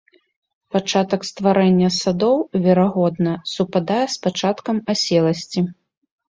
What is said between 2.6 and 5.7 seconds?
верагодна, супадае з пачаткам аселасці.